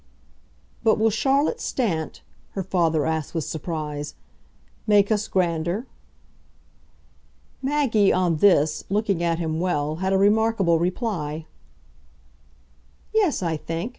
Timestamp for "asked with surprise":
3.05-4.15